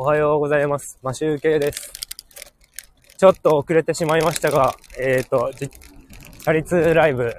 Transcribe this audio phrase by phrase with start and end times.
[0.00, 0.98] おはようございます。
[1.02, 1.92] マシュウケイです。
[3.18, 7.36] ちょっと遅れてしまいましたが、えっ、ー、と、じチャリ通ライブ、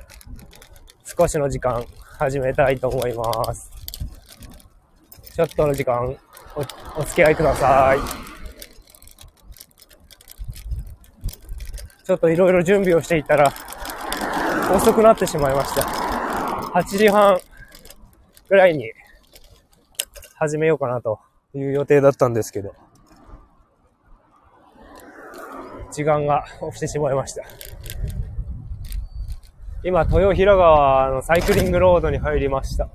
[1.03, 1.83] 少しの時間
[2.19, 3.71] 始めたいと思います。
[5.33, 6.15] ちょっとの時間
[6.55, 7.99] お、お付き合いください。
[12.05, 13.51] ちょっといろいろ準備をしていたら、
[14.75, 15.81] 遅くなってしまいました。
[16.79, 17.39] 8時半
[18.49, 18.91] ぐらいに
[20.35, 21.19] 始めようかなと
[21.53, 22.73] いう予定だったんですけど、
[25.91, 27.43] 時間が押してしまいました。
[29.83, 32.87] 今、豊平川のサイクリングロードに入りました。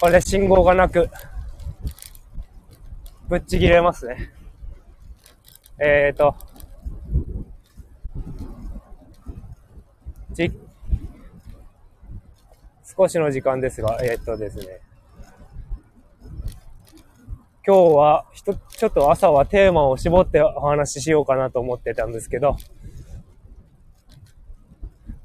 [0.00, 1.08] これで信号がなく、
[3.28, 4.32] ぶっちぎれますね。
[5.78, 6.36] えーと、
[10.32, 10.52] じ、
[12.96, 14.81] 少しの時間ですが、えー、っとですね。
[17.64, 22.56] 今日はひと、ちょっと朝はテーマを絞ってお話ししようかなと思ってたんですけど、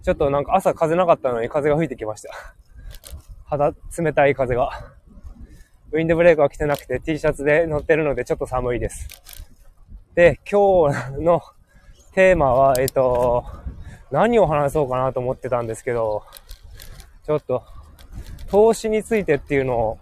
[0.04, 2.30] ちょっとなんか朝風なかったのに風が吹いてきました。
[3.46, 4.70] 肌、冷たい風が。
[5.92, 9.08] ウィンドブレーカーは着てなくて T シャツで乗ってるのでちょっと寒いです。
[10.14, 11.42] で、今日の
[12.14, 13.46] テーマは、えっと、
[14.12, 16.24] 何を話そうかなと思ってたんですけど、
[17.26, 17.64] ちょっと、
[18.48, 20.00] 投資についてっていうのを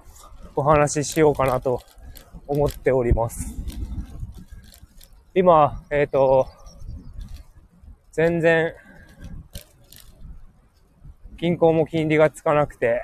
[0.56, 1.82] お話ししようかなと
[2.48, 3.54] 思っております。
[5.34, 6.48] 今、えっ、ー、と、
[8.12, 8.74] 全然、
[11.38, 13.02] 銀行も金利がつかなくて、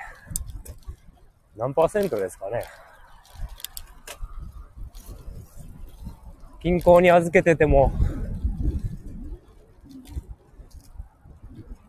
[1.56, 2.64] 何パーセントですかね。
[6.62, 7.92] 銀行に預けてても、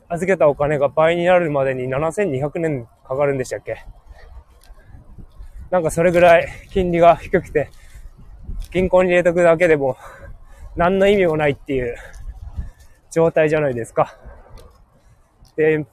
[0.09, 3.85] 預けたお金が倍になるまでに7200年かかるんでしたっけ
[5.73, 7.71] なんかそれぐらい金利が低くて、
[8.69, 9.97] 銀行に入れとくだけでも
[10.75, 11.95] 何の意味もないっていう
[13.11, 14.15] 状態じゃないですか。
[15.55, 15.83] で、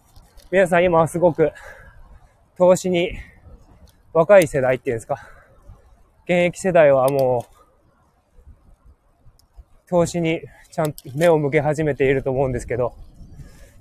[0.50, 1.52] 皆さん今はすごく
[2.58, 3.12] 投資に
[4.12, 5.26] 若い世代っていうんですか。
[6.24, 7.56] 現役世代はもう
[9.88, 12.92] 投資にちゃんと目を向け始めていると思うんですけど、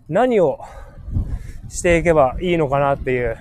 [0.07, 0.59] 何を
[1.67, 3.37] していけばいいのかなっていう、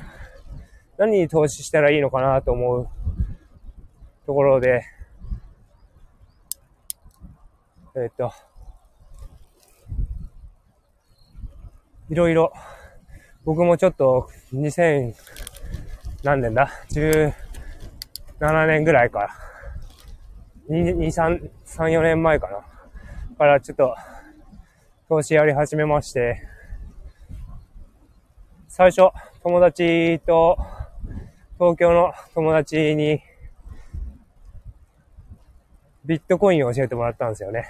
[0.99, 2.89] 何に投資したらいいのかなと思う
[4.27, 4.83] ところで、
[7.97, 8.33] えっと、
[12.11, 12.53] いろいろ、
[13.45, 15.15] 僕もちょっと2000
[16.25, 17.33] 何年だ ?17
[18.67, 19.31] 年ぐらいか。
[20.69, 22.65] 2、2 3、3、4年前かな。
[23.39, 23.95] からちょっと、
[25.09, 26.43] 投資やり始めまして、
[28.67, 29.13] 最初、
[29.45, 30.59] 友達と、
[31.59, 33.21] 東京の友達に、
[36.05, 37.65] ビットコインを教えてもらったんですよね。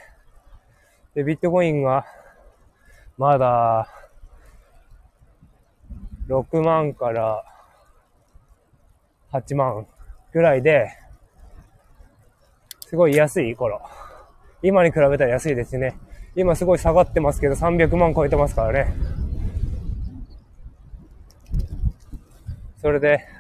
[1.14, 2.04] で、ビットコインが、
[3.16, 3.88] まだ、
[6.28, 7.42] 6万から
[9.32, 9.86] 8万
[10.32, 10.90] ぐらいで、
[12.88, 13.80] すごい安い頃。
[14.62, 15.96] 今に比べたら安いですね。
[16.36, 18.94] 今すごい下がってますけど、300万超えてますからね。
[22.82, 23.37] それで、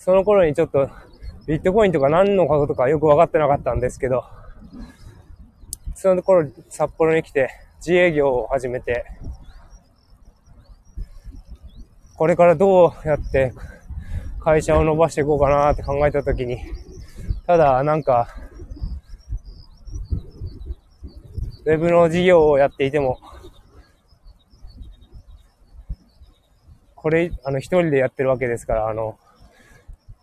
[0.00, 0.88] その頃にちょっと、
[1.46, 4.24] ビットコインとか何のことかよく分かってなかったんですけど、
[5.94, 7.50] その頃、札幌に来て、
[7.80, 9.04] 自営業を始めて、
[12.16, 13.52] これからどうやって
[14.42, 16.60] 会社を伸ばしていこうかなって考えたときに、
[17.46, 18.34] ただなんか、
[21.66, 23.20] ウェブの事業をやっていても、
[26.94, 29.18] これ、あの、一人でやってるわけですから、あの、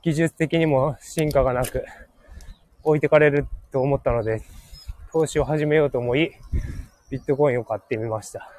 [0.03, 1.85] 技術的にも進化がなく、
[2.83, 4.41] 置いてかれると思ったので、
[5.11, 6.31] 投資を始めようと思い、
[7.09, 8.49] ビットコインを買ってみました。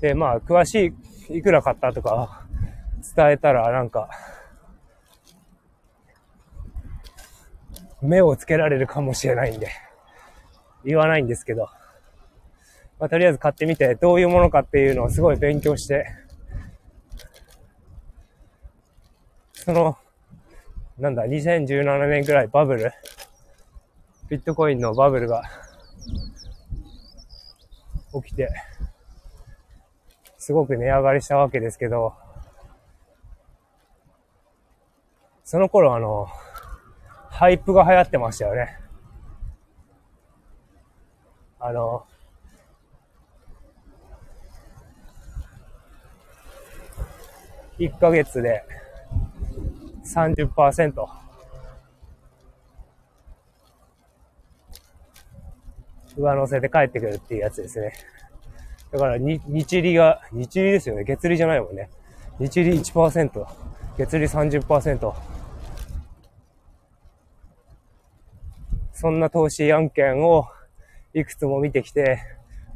[0.00, 0.94] で、まあ、詳し
[1.28, 2.46] い、いくら買ったとか
[3.14, 4.08] 伝えたら、なんか、
[8.02, 9.68] 目をつけられるかもしれないんで、
[10.84, 11.68] 言わないんですけど、
[12.98, 16.06] まあ、とりあえず買ってみて、どういうものかっていうのをすごい勉強して、
[19.64, 19.98] その、
[20.98, 22.90] なんだ、2017年くらいバブル、
[24.30, 25.42] ビットコインのバブルが
[28.24, 28.48] 起きて、
[30.38, 32.14] すごく値上がりしたわけですけど、
[35.44, 36.26] その頃あの、
[37.28, 38.78] ハイプが流行ってましたよね。
[41.58, 42.06] あの、
[47.78, 48.64] 1ヶ月で
[50.04, 51.20] 30%。
[56.16, 57.92] 上乗せで帰ってくるっていうやつですね。
[58.90, 61.04] だから、に、日利が、日利ですよね。
[61.04, 61.88] 月利じゃないもんね。
[62.38, 63.46] 日利1%、
[63.96, 65.14] 月利30%。
[68.92, 70.46] そんな投資案件を
[71.14, 72.18] いくつも見てきて、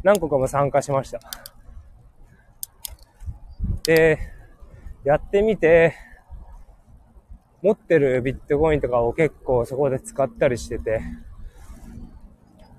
[0.03, 1.21] 何個かも参加しました。
[3.85, 4.19] で、
[5.05, 5.95] やってみて、
[7.65, 11.01] 持ってるビットコインとかを結構そこで使ったりしてて、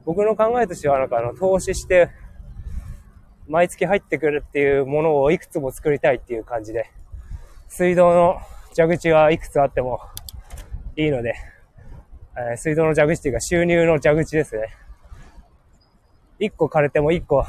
[0.06, 2.12] 僕の考えとしてはなんかあの投資して
[3.48, 6.92] 毎月入ってくるっていうものをいくつも作りたいっていう感じで、
[7.68, 8.38] 水道の
[8.78, 10.02] 蛇口はいくつあっても
[10.96, 11.34] いいので、
[12.38, 14.68] えー、水道の蛇口っていうか収入の蛇口ですね。
[16.38, 17.44] 一個枯れても一個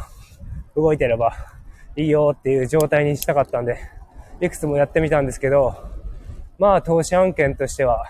[0.75, 1.35] 動いてれば
[1.97, 3.77] いいよっていう状態にしたかったんで、
[4.41, 5.96] いくつもやってみたんですけど、
[6.59, 8.05] まあ投資案件としては、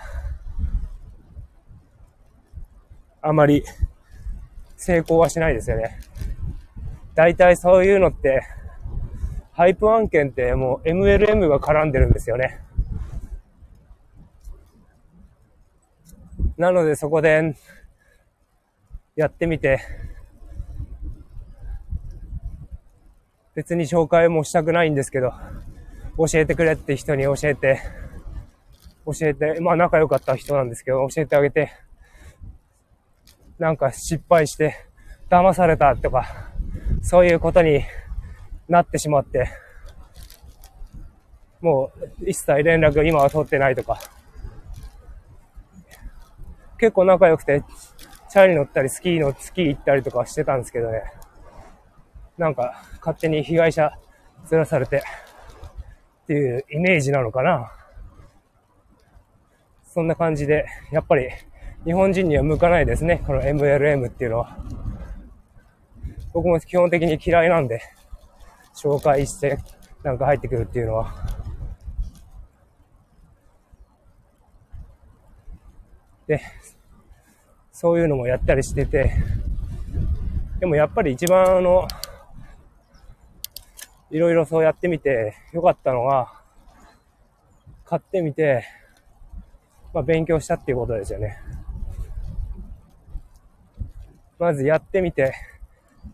[3.21, 3.63] あまり
[4.77, 5.99] 成功はしないですよね。
[7.13, 8.41] 大体そういうのって、
[9.51, 12.61] ハイプ案件ってもう MLM が絡んでるんですよね。
[16.57, 17.55] なのでそこで
[19.15, 19.79] やってみて、
[23.55, 25.33] 別に紹介もしたくないんですけど、
[26.17, 27.81] 教えてくれって人に教えて、
[29.13, 31.71] 教えて、まあ仲良かった人なんですけど、教えてあげて、
[33.57, 34.75] なんか失敗して
[35.29, 36.51] 騙されたとか、
[37.01, 37.83] そういうことに
[38.67, 39.49] なってしまって、
[41.61, 43.99] もう一切連絡今は取ってないとか、
[46.77, 47.63] 結構仲良くて、
[48.29, 51.01] チャリ乗ったりスキーのスキー行ったりとかしてたんですけどね、
[52.37, 53.97] なんか勝手に被害者
[54.45, 54.97] ずらされて
[56.23, 57.71] っていうイメージなのかな。
[59.97, 61.27] そんな感じで、やっぱり
[61.83, 64.55] 日本人には向かないですね、この MLM っていうのは。
[66.33, 67.81] 僕も基本的に嫌いなんで、
[68.75, 69.57] 紹介して
[70.03, 71.15] なんか入ってくるっていうのは。
[76.27, 76.41] で、
[77.71, 79.11] そういうのもやったりしてて、
[80.59, 81.87] でもやっぱり一番あの、
[84.11, 86.43] いろいろそうやってみてよかったのは、
[87.83, 88.63] 買ってみて、
[89.93, 91.37] まあ勉強したっていうことですよね。
[94.39, 95.33] まずやってみて、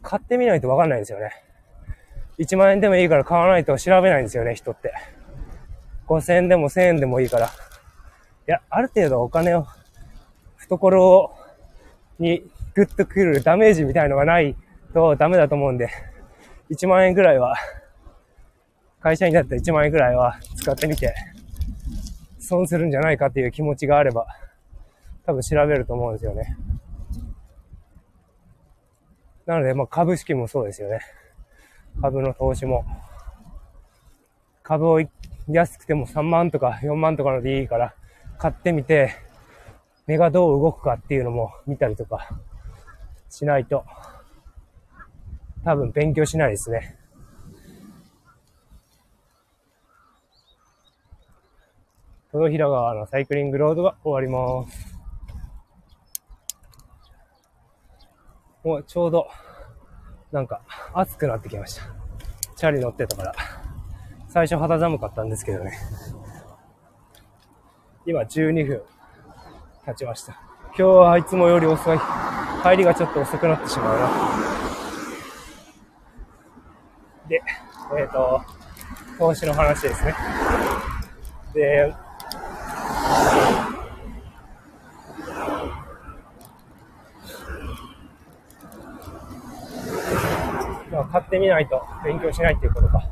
[0.01, 1.31] 買ってみないとわかんないんですよね。
[2.39, 4.93] 1万円でもいいから買わないと調べないんですよね、人って。
[6.07, 7.47] 5000円でも1000円でもいいから。
[7.47, 7.49] い
[8.47, 9.65] や、ある程度お金を、
[10.55, 11.35] 懐
[12.19, 12.43] に
[12.73, 14.55] グッとくるダメージみたいのがない
[14.93, 15.89] とダメだと思うんで、
[16.71, 17.55] 1万円ぐらいは、
[19.01, 21.13] 会社員だったら1万円ぐらいは使ってみて、
[22.43, 24.27] 損するんじゃないかっていう気持ちがあれば、
[25.25, 26.57] 多分調べると思うんですよね。
[29.45, 30.99] なので、まあ、株式もそうですよね。
[32.01, 32.85] 株の投資も。
[34.61, 35.01] 株を
[35.47, 37.95] 安くても3万とか4万とかのでいいから、
[38.37, 39.13] 買ってみて、
[40.05, 42.27] 目がどう動くかっていうのも見たりとか
[43.29, 43.85] しないと、
[45.63, 46.97] 多分勉強しないですね。
[52.33, 54.97] 豊平川のサイクリングロードが終わります。
[58.63, 59.27] もうちょうど、
[60.31, 60.61] なんか、
[60.95, 61.83] 暑くなってきました。
[62.55, 63.35] チャリ乗ってたから。
[64.29, 65.77] 最初肌寒かったんですけどね。
[68.07, 68.81] 今12分
[69.85, 70.33] 経ちました。
[70.69, 71.99] 今日はいつもより遅い。
[72.63, 74.09] 帰りがちょっと遅くなってしまうな。
[77.29, 77.43] で、
[77.99, 78.41] えっ、ー、と、
[79.19, 80.15] 投資の話ですね。
[81.53, 81.93] で、
[91.13, 93.08] 買ってみないと勉強しないっていうことか。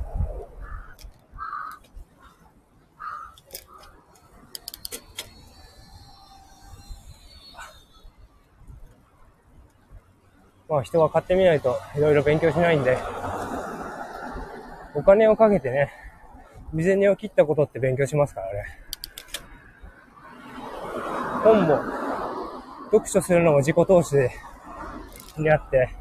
[10.68, 12.98] まあ人は買ってみないといろいろ勉強しないんで、
[14.96, 15.92] お金をかけてね、
[16.72, 18.66] 未然を切ったことって勉強しますからね。
[21.44, 21.80] 本も、
[22.86, 24.32] 読書するのも自己投資で、
[25.54, 26.01] あって、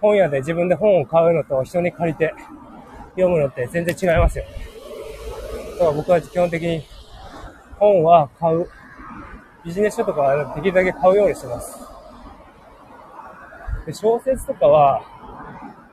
[0.00, 2.34] 本屋で自分で本を買うのと人に借りて
[3.10, 4.50] 読むのって全然違いますよね。
[5.72, 6.82] だから僕は基本的に
[7.78, 8.68] 本は買う。
[9.64, 11.76] ビジネス書とかはできるだけ買うようにしてます。
[13.84, 15.02] で小説とかは、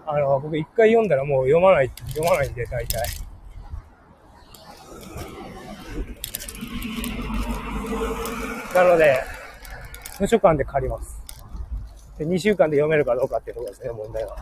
[0.05, 3.01] あの、僕一回読んだらもう読まない、読まないんで、大体。
[8.75, 9.23] なので、
[10.17, 11.12] 図書館で借ります。
[12.17, 14.37] で、2週間で読めるかどうかっていうところですね、問題は。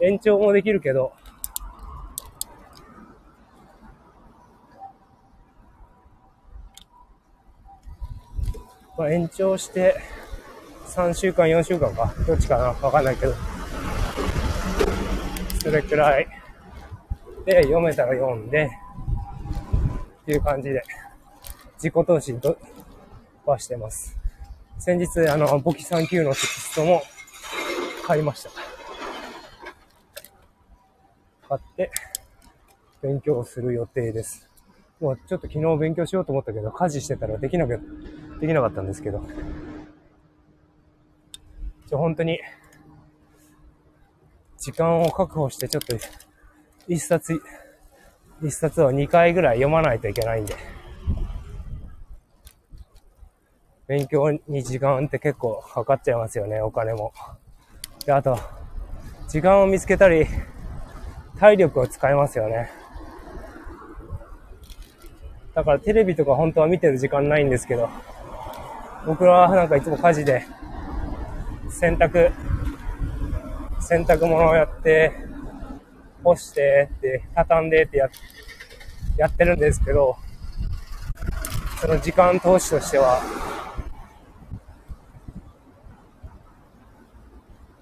[0.00, 1.12] 延長もできるけど、
[8.98, 9.96] まあ、延長して、
[10.86, 12.12] 3週間、4週間か。
[12.26, 12.64] どっちかな？
[12.64, 13.34] わかんないけど。
[15.62, 16.28] それくらい
[17.46, 18.70] で読めたら読んで、
[20.22, 20.82] っていう感じで、
[21.76, 22.58] 自己投資と
[23.46, 24.21] はしてます。
[24.84, 27.02] 先日、あの、簿記3級のテキストも
[28.04, 28.50] 買いました。
[31.48, 31.92] 買って、
[33.00, 34.50] 勉強する予定です。
[34.98, 37.80] もうちょっと昨日勉強しようと思ったけど、家事してたらできなく、
[38.40, 39.24] できなかったんですけど。
[41.88, 42.40] ちょ、本当に、
[44.58, 45.96] 時間を確保してちょっと、
[46.88, 47.40] 一冊、
[48.42, 50.81] 一冊を2回ぐらい読まないといけないんで。
[53.88, 57.12] 勉強に時間って結構かかっちゃいますよね、お金も。
[58.06, 58.38] で、あと、
[59.28, 60.26] 時間を見つけたり、
[61.38, 62.70] 体力を使いますよね。
[65.54, 67.88] だからテレビとか本当は見てる時間ないんですけど、
[69.06, 70.46] 僕はなんかいつも家事で、
[71.68, 72.32] 洗濯、
[73.80, 75.12] 洗濯物をやって、
[76.22, 78.08] 干してって、畳んでってや、
[79.16, 80.16] やってるんですけど、
[81.80, 83.20] その時間投資としては、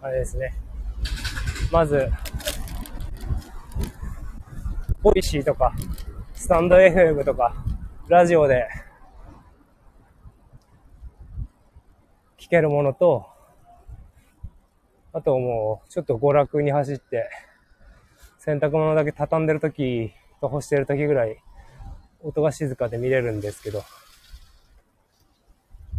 [0.03, 0.55] あれですね。
[1.71, 2.11] まず、
[5.03, 5.75] ボイシーとか、
[6.35, 7.55] スタンド FM とか、
[8.09, 8.67] ラジオで
[12.39, 13.27] 聞けるものと、
[15.13, 17.29] あともう、ちょっと娯楽に走って、
[18.39, 21.37] 洗濯物だけ畳んでるときと干してるときぐらい、
[22.23, 23.83] 音が静かで見れるんですけど、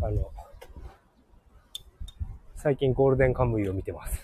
[0.01, 0.31] あの、
[2.63, 4.21] 最近ゴールデンカムイを見てます。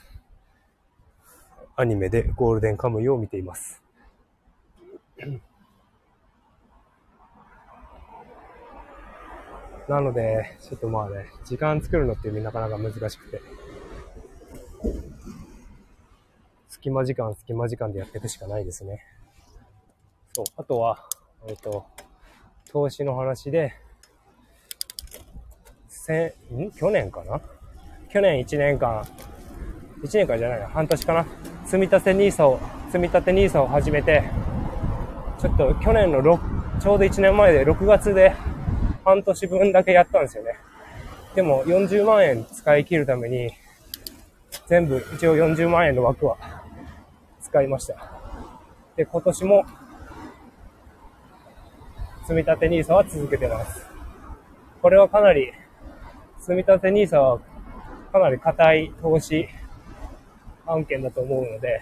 [1.75, 3.81] アニメでゴールデンカムイを見ています。
[9.89, 13.41] なので、ちょっとまあね、時間作るのってなかなか難しくて。
[16.69, 19.03] 隙間時間、隙間時間でやっていくしかないですね。
[20.33, 20.45] そう。
[20.57, 21.09] あとは、
[21.47, 21.87] えっと、
[22.71, 23.73] 投資の話で、
[25.87, 27.41] せん、去年かな？
[28.09, 29.01] 去年1年間、
[30.01, 31.25] 1年間じゃないな、半年かな。
[31.65, 34.23] 積み立て NISA を、積み立て NISA を始めて、
[35.39, 38.33] ちょっと去年の6、ちょうど1年前で6月で
[39.03, 40.55] 半年分だけやったんですよね。
[41.35, 43.51] でも40万円使い切るために、
[44.67, 46.37] 全部一応40万円の枠は
[47.41, 47.95] 使いました。
[48.95, 49.65] で、今年も
[52.21, 53.85] 積み立て NISA は続けてます。
[54.81, 55.51] これはかなり、
[56.39, 57.39] 積み立て NISA は
[58.11, 59.47] かなり硬い投資
[60.65, 61.81] 案件だと思うので、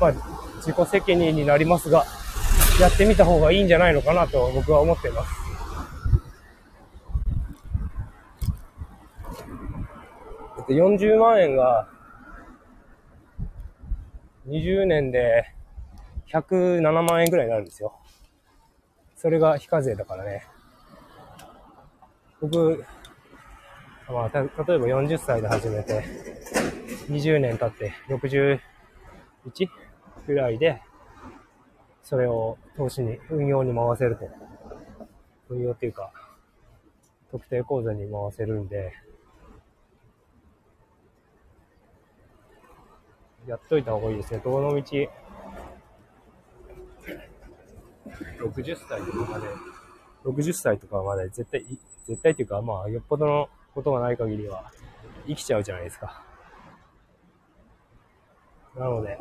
[0.00, 0.12] まあ、
[0.56, 2.04] 自己責任になりますが、
[2.80, 5.42] やってみた方がいいんじゃないのかなと僕は思っています。
[10.58, 11.88] だって40万円が、
[14.46, 15.54] 20年で
[16.28, 17.94] 107万円ぐらいになるんですよ。
[19.16, 20.44] それが非課税だからね。
[22.40, 22.84] 僕、
[24.12, 26.04] まあ、た例えば40歳で始めて、
[27.08, 28.60] 20年経って61
[30.26, 30.82] ぐらいで、
[32.02, 34.28] それを投資に、運用に回せると。
[35.48, 36.12] 運用っていうか、
[37.30, 38.92] 特定口座に回せるんで、
[43.46, 44.40] やっといた方がいいですね。
[44.44, 45.08] どのみち、
[48.38, 49.46] 60歳とかまで、
[50.24, 51.64] 60歳とかまで絶対、
[52.06, 54.70] 絶対っていうか、まあ、よっぽどのことがない限りは、
[55.26, 56.22] 生きちゃうじゃないですか。
[58.76, 59.18] なので、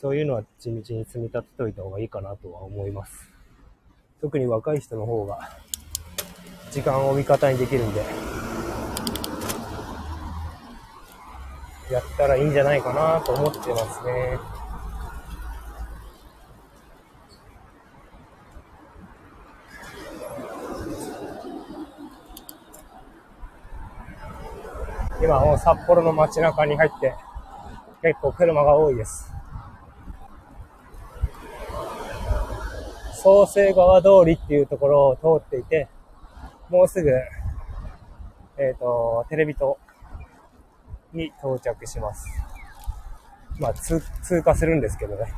[0.00, 3.30] そういうのは地道に積み立てといた方がいいかなとは思います。
[4.20, 5.50] 特に若い人の方が、
[6.70, 8.02] 時間を味方にできるんで、
[11.90, 14.38] やったらいいんじゃないかなと思ってますね。
[25.22, 27.14] 今もう札幌の街中に入って
[28.02, 29.32] 結構車が多いです。
[33.22, 35.86] 創生川通りっていうところを通っていて、
[36.68, 37.12] もうすぐ、
[38.58, 39.78] えっ、と、テレビ塔
[41.12, 42.26] に到着します。
[43.60, 44.02] まあ、通
[44.42, 45.32] 過するんですけどね。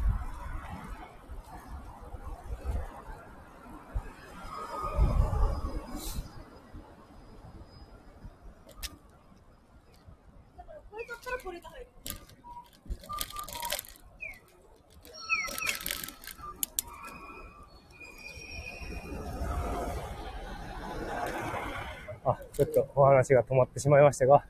[22.55, 24.45] ちょっとおが止まってしまいましたが、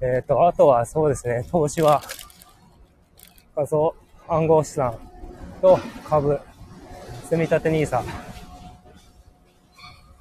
[0.00, 2.00] えっ、と、あとはそうですね、投資は、
[3.54, 3.94] 仮想
[4.28, 4.98] 暗号資産
[5.60, 6.40] と株、
[7.24, 8.02] 積み立て NISA。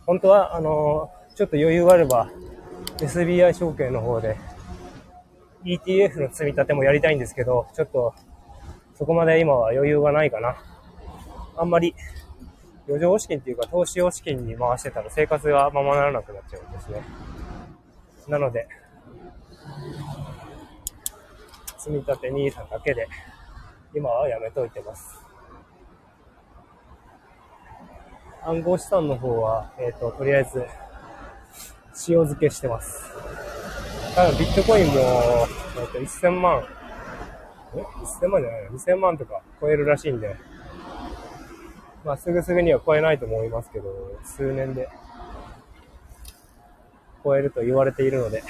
[0.05, 2.29] 本当は、あのちょっと余裕があれば、
[2.97, 4.37] SBI 証券の方で
[5.65, 8.13] ETF の積み立てもやりたいんですけど、ちょっと
[8.97, 10.55] そこまで今は余裕がないかな。
[11.57, 11.93] あんまり
[12.87, 17.03] 余剰資金っていうか投資用資金に回してたら生活がままならなくなっちゃうんですね。
[18.27, 18.67] なので、
[21.77, 23.07] 積み立て NISA だけで
[23.93, 25.19] 今はやめといてます。
[28.43, 30.65] 暗号資産の方は、えっ、ー、と、とりあえず
[32.07, 33.11] 塩漬けしてます。
[34.15, 36.63] ただビットコインも、えっと、1000万、
[37.75, 40.35] え ?1000 万じゃないの ?2000 万とか超えるらしいんで、
[42.03, 43.85] まあ、すぐすぐには超えないと思いますけど、
[44.23, 44.89] 数年で
[47.25, 48.43] 超えると言われているので、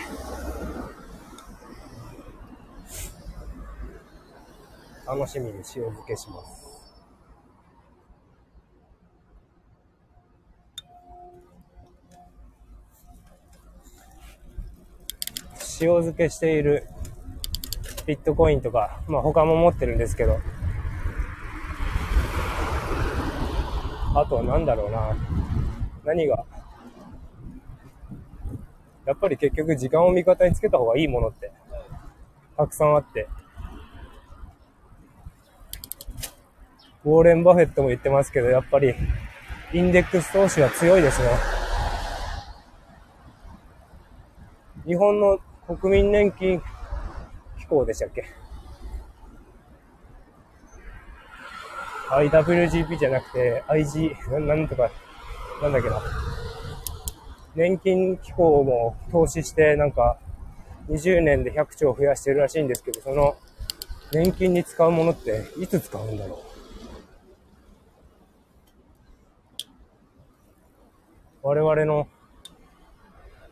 [5.08, 6.66] 楽しみに塩漬けします。
[15.82, 16.88] 塩漬けしている
[18.06, 20.40] ビットコインとか、まあ他も持ってるんですけど、
[24.16, 25.16] あとは何だろうな。
[26.04, 26.46] 何が、
[29.06, 31.52] やっぱり結局時間を味方につけた方がいいものって
[32.58, 33.28] たくさんあって、
[37.04, 38.96] ウォーレン・バフェットも言ってますけど、やっぱり
[39.74, 41.30] インデックス投資は強いですね。
[44.86, 46.62] 日本の国民年金
[47.60, 48.26] 機構でしたっけ
[52.10, 54.90] ?IWGP じゃなくて IG、なんとか、
[55.62, 56.02] なんだっけな。
[57.56, 60.18] 年金機構も投資してなんか
[60.90, 63.36] 20年で100兆増やしてるらしいんですけど、その
[64.12, 66.36] 年金に使うものっていつ使うんだろ
[71.44, 71.48] う？
[71.48, 72.08] 我々の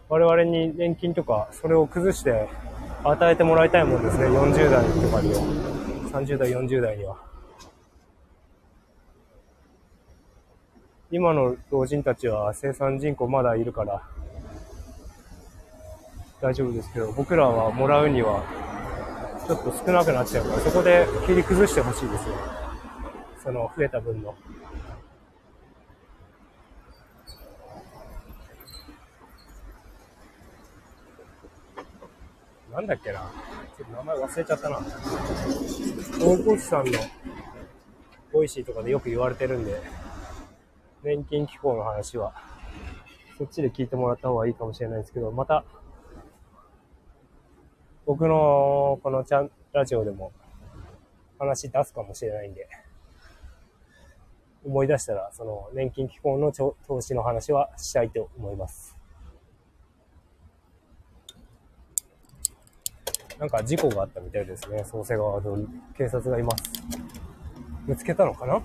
[0.09, 2.47] 我々に年金とか、それを崩して
[3.03, 4.25] 与えてもらいたいもんですね。
[4.25, 5.39] 40代とかには。
[6.11, 7.17] 30代、40代には。
[11.13, 14.01] 今の老人たちは生産人口まだいるから、
[16.41, 18.43] 大丈夫ですけど、僕らはもらうには、
[19.47, 22.33] ちょっと少なくなっちゃうから、そこで切り崩してほしいですよ。
[23.43, 24.33] その増えた分の。
[32.71, 33.19] なんだっけな。
[33.77, 34.79] ちょっと名前忘れちゃったな。
[36.19, 36.99] 大河内さんの
[38.31, 39.79] ボイシーとかでよく言われてるんで、
[41.03, 42.33] 年金機構の話は、
[43.37, 45.65] そっちで聞いてもらった方がいいかもしれないですけど、また、
[48.05, 50.31] 僕のこのチャンラジオでも
[51.39, 52.67] 話出すかもしれないんで、
[54.63, 58.95] 思い出したら、その年金機構の投資の話はしたいと思います。
[63.39, 64.85] なんか事故があったみたいですね。
[64.85, 65.67] 創生川通り。
[65.97, 66.63] 警察がいます。
[67.85, 68.61] 見つけたのかな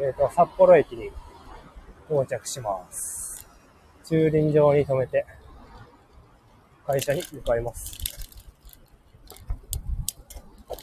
[0.00, 1.10] えっ、ー、と、札幌駅に
[2.08, 3.44] 到着します。
[4.04, 5.26] 駐輪場に停めて、
[6.86, 7.98] 会社に向かいます。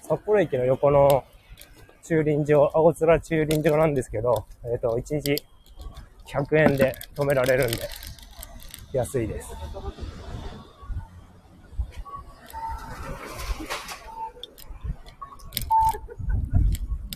[0.01, 1.23] 札幌駅の横の
[2.03, 5.41] 駐輪場、青空駐輪場なんですけど、えっ、ー、と、1日
[6.27, 7.77] 100円で止められるんで、
[8.91, 9.53] 安いです。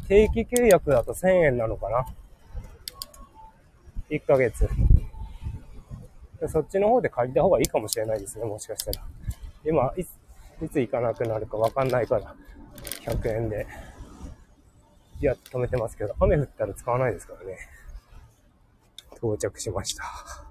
[0.07, 2.05] 定期契約だと1000円なのかな
[4.09, 4.67] ?1 ヶ月。
[6.47, 9.05] そっちの方で借りた方がいいかもしれないですね、もしかしたら。
[9.65, 10.09] 今、いつ、
[10.63, 12.35] いつ行かなくなるかわかんないから、
[13.05, 13.67] 100円で
[15.21, 17.57] いや、止めてますけど、雨降ったら使わないですからね。
[19.17, 20.48] 到着しました。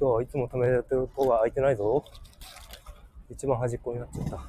[0.00, 2.02] おっと、いつも止めてるとこが空いてないぞ。
[3.28, 4.36] 一番端っこになっちゃった。
[4.36, 4.42] よ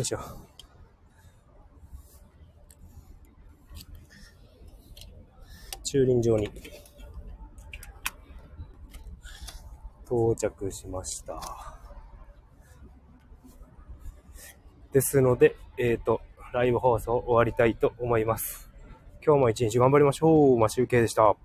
[0.00, 0.18] いしょ。
[5.84, 6.50] 駐輪場に
[10.04, 11.40] 到着しました。
[14.92, 16.20] ですので、えっ、と、
[16.52, 18.68] ライブ放送終わりたいと思います。
[19.24, 20.58] 今日も一日頑張りましょう。
[20.58, 21.36] まあ、集計でした。